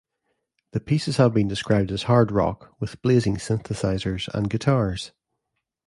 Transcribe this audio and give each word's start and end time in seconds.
The 0.71 0.79
pieces 0.79 1.17
have 1.17 1.31
been 1.31 1.47
described 1.47 1.91
as 1.91 2.01
"hard-rock" 2.09 2.75
with 2.79 2.99
"blazing 3.03 3.35
synthesizers 3.35 4.27
and 4.33 4.49
guitars". 4.49 5.11